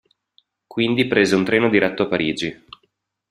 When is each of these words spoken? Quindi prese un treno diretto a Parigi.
Quindi 0.65 1.05
prese 1.05 1.35
un 1.35 1.43
treno 1.43 1.69
diretto 1.69 2.01
a 2.01 2.07
Parigi. 2.07 2.63